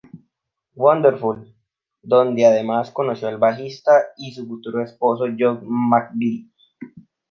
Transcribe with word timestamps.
Wonderful", 0.77 1.53
donde 2.01 2.43
además 2.43 2.89
conoció 2.89 3.27
al 3.27 3.37
bajista 3.37 3.91
y 4.17 4.33
su 4.33 4.47
futuro 4.47 4.81
esposo 4.83 5.25
John 5.37 5.59
McVie. 5.69 6.47